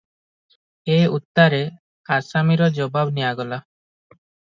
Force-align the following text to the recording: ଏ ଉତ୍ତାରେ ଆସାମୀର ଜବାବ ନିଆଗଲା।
ଏ 0.93 0.95
ଉତ୍ତାରେ 1.17 1.59
ଆସାମୀର 2.15 2.71
ଜବାବ 2.79 3.13
ନିଆଗଲା। 3.19 3.61